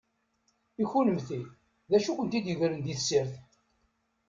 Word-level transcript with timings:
I 0.81 0.83
kunemti, 0.91 1.41
d 1.89 1.91
acu 1.97 2.07
i 2.09 2.13
kwen-t-id-igren 2.15 2.81
di 2.85 2.93
tessirt? 2.97 3.33